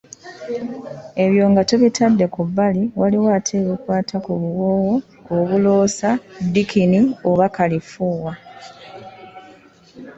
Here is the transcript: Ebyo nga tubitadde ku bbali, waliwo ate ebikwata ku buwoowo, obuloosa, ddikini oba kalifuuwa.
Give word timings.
Ebyo 1.23 1.43
nga 1.51 1.61
tubitadde 1.69 2.25
ku 2.33 2.41
bbali, 2.47 2.83
waliwo 2.99 3.27
ate 3.37 3.53
ebikwata 3.61 4.15
ku 4.25 4.31
buwoowo, 4.41 4.95
obuloosa, 5.35 6.09
ddikini 6.45 6.99
oba 7.29 7.45
kalifuuwa. 7.55 8.33